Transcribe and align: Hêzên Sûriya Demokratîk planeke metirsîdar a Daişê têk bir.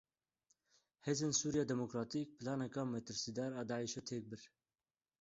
Hêzên 1.05 1.31
Sûriya 1.39 1.63
Demokratîk 1.71 2.27
planeke 2.39 2.81
metirsîdar 2.93 3.51
a 3.61 3.63
Daişê 3.69 4.01
têk 4.09 4.23
bir. 4.31 4.43